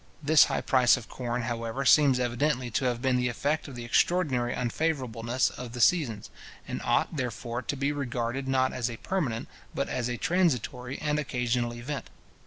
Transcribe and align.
This 0.23 0.45
high 0.45 0.61
price 0.61 0.97
of 0.97 1.07
corn, 1.07 1.43
however, 1.43 1.85
seems 1.85 2.19
evidently 2.19 2.71
to 2.71 2.85
have 2.85 3.03
been 3.03 3.17
the 3.17 3.27
effect 3.29 3.67
of 3.67 3.75
the 3.75 3.85
extraordinary 3.85 4.51
unfavourableness 4.51 5.51
of 5.51 5.73
the 5.73 5.79
seasons, 5.79 6.31
and 6.67 6.81
ought, 6.81 7.17
therefore, 7.17 7.61
to 7.61 7.75
be 7.77 7.91
regarded, 7.91 8.47
not 8.47 8.73
as 8.73 8.89
a 8.89 8.97
permanent, 8.97 9.47
but 9.75 9.87
as 9.89 10.09
a 10.09 10.17
transitory 10.17 10.97
and 10.97 11.19
occasional 11.19 11.75
event. 11.75 12.09